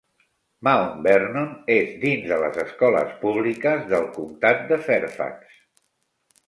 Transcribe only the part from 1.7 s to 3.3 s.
és dins de les escoles